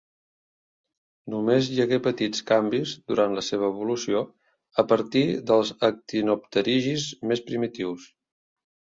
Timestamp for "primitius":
7.51-8.09